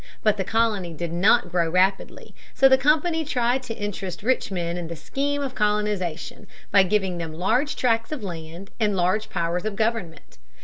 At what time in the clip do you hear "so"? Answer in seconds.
2.55-2.67